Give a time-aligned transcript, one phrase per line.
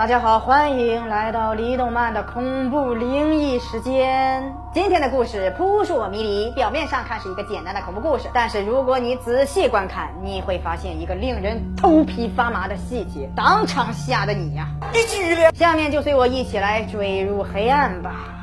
[0.00, 4.54] 大家好，欢迎来到李动漫的恐怖灵异时间。
[4.72, 14.68] 今天的故事扑朔迷离，表面上看是一个简单的恐怖故事，但是如果你仔细观看，你会发现一个令人头皮发麻的细节，当场吓得你呀！
[14.90, 15.50] 你剧烈。
[15.52, 18.39] 下面就随我一起来坠入黑暗吧。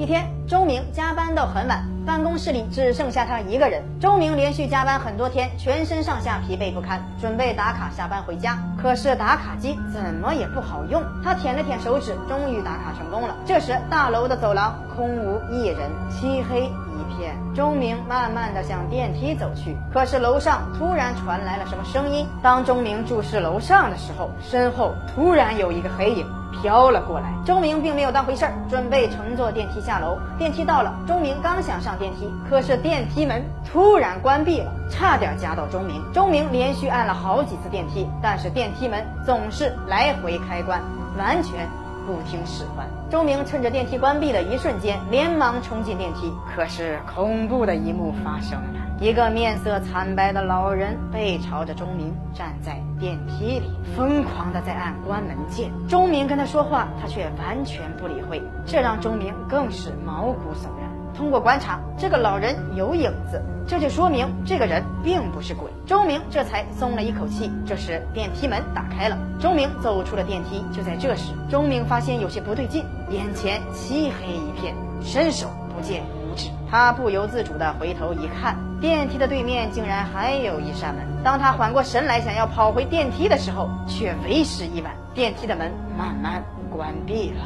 [0.00, 1.84] 一天，周明加班到很晚。
[2.06, 3.82] 办公室里只剩下他一个人。
[4.00, 8.58] 周明连续加班很多天，全身上下疲惫不堪，准备打卡下班回家。
[8.80, 11.02] 可是打卡机怎么也不好用。
[11.22, 13.36] 他舔了舔手指，终于打卡成功了。
[13.44, 17.34] 这时，大楼的走廊空无一人，漆黑一片。
[17.54, 22.26] 钟明慢慢的向电梯走去，可是楼上突然传来了什么声音。
[22.42, 26.26] 当钟明注视楼上的时候，身后突然有一个黑影。
[26.60, 30.18] 飘了过来，钟明并没有当回事儿，准备乘坐电梯下楼。
[30.36, 36.02] 电梯到了，钟明刚想上电梯，可是电梯门突然关闭了，差点夹到钟明。
[36.12, 40.82] 钟明连续按了好几次电梯，但是电梯门总是来回开关，
[41.16, 41.66] 完全
[42.06, 42.86] 不听使唤。
[43.10, 48.80] 钟明趁着电梯关闭的一瞬间，连忙冲进电梯，可是恐怖的一幕发生了。
[49.00, 55.70] 一个面色惨白的老人背朝着钟明站在电梯里，疯狂的在按关门键。
[55.88, 60.89] 钟明跟他说话，他却完全不理会，这让钟明更是毛骨悚然。
[61.20, 65.70] 通过观察，这个老人有影子，这就说明这个人并不是鬼。
[65.86, 67.52] 钟明这才松了一口气。
[67.66, 70.64] 这时电梯门打开了，钟明走出了电梯。
[70.72, 76.48] 就在这时，钟明发现有些不对劲，眼前漆黑一片，伸手不见五指。
[76.70, 78.56] 他不由自主地回头一看。
[78.80, 81.04] 电梯的对面竟然还有一扇门。
[81.22, 84.90] 当他缓过神来，想要跑回电梯的时候，却为时已晚。
[85.12, 87.44] 电梯的门慢慢关闭了。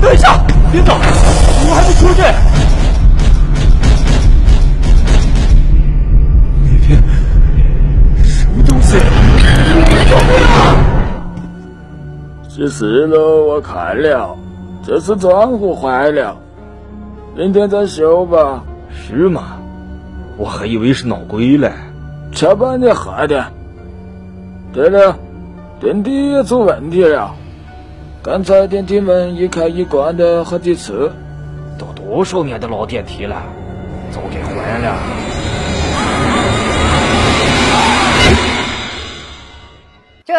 [0.00, 2.69] 等一下，别走，我还没出去。
[12.60, 14.36] 是四楼，我看了，
[14.84, 16.36] 这是窗户坏了，
[17.34, 18.62] 明天再修吧。
[18.90, 19.56] 是吗？
[20.36, 21.72] 我还以为是闹鬼嘞，
[22.34, 23.46] 才把你害的。
[24.74, 25.16] 对了，
[25.80, 27.34] 电梯也出问题了，
[28.22, 31.10] 刚才电梯门一开一关的好几次。
[31.78, 33.42] 都多少年的老电梯了，
[34.10, 34.94] 早该坏了。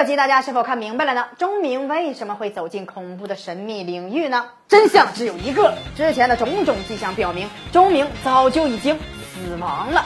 [0.02, 1.28] 这集大家是否看明白了呢？
[1.38, 4.46] 钟明为什么会走进恐怖的神秘领域呢？
[4.68, 8.98] 真相只有一个，之前的种种迹象表明，钟明早就已经。
[8.98, 10.04] 死亡了。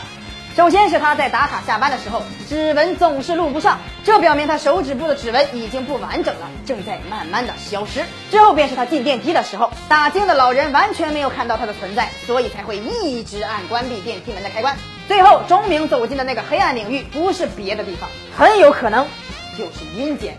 [0.54, 8.04] 首先是他在打卡下班的时候，指纹总是录不上，这表明他手指部的指纹已经不完整了，正在慢慢的消失。
[8.30, 14.76] 之后便是他进电梯的时候，打更的老人完全没有看到他的存在，所以才会一直按关闭电梯门的开关。
[15.08, 19.08] 最后，钟明走进的那个黑暗领域，不是别的地方，很有可能
[19.56, 20.38] 就是阴间。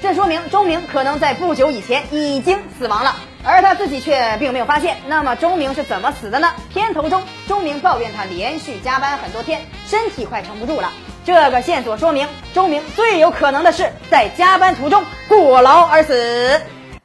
[0.00, 4.96] 这说明钟明可能在不久以前已经死亡了，而他自己却并没有发现。
[5.08, 6.52] 那么钟明是怎么死的呢？
[6.72, 10.92] 片头中，钟明抱怨他连续加班很多天，身体快撑不住了。
[11.24, 16.60] 这个线索说明，钟明最有可能的是在加班途中过劳而死。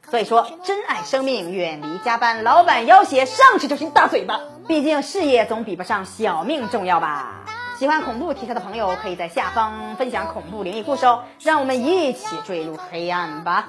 [0.08, 2.44] 所以说，珍爱生命，远离加班。
[2.44, 4.38] 老板要挟，上去就是一大嘴巴。
[4.68, 7.40] 毕竟事业总比不上小命重要吧。
[7.76, 13.68] 喜欢恐怖题材的朋友，可以在下方分享恐怖灵异故事哦，让我们一起坠入黑暗吧。